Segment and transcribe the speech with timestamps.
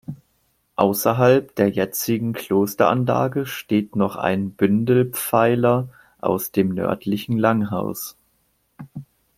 [0.77, 5.89] Außerhalb der jetzigen Klosteranlage steht noch ein Bündelpfeiler
[6.19, 8.17] aus dem nördlichen Langhaus.